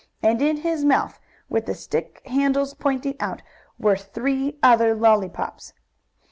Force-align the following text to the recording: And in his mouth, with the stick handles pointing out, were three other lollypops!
And 0.23 0.41
in 0.41 0.57
his 0.57 0.83
mouth, 0.83 1.19
with 1.47 1.67
the 1.67 1.75
stick 1.75 2.23
handles 2.25 2.73
pointing 2.73 3.17
out, 3.19 3.43
were 3.77 3.95
three 3.95 4.57
other 4.63 4.95
lollypops! 4.95 5.73